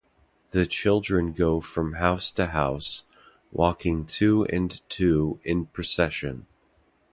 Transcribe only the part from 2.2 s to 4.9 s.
to house, walking two and